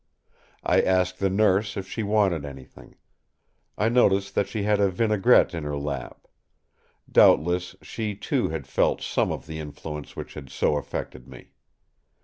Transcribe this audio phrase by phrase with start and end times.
[0.63, 2.95] I asked the Nurse if she wanted anything.
[3.77, 6.25] I noticed that she had a vinaigrette in her lap.
[7.07, 11.51] Doubtless she, too, had felt some of the influence which had so affected me.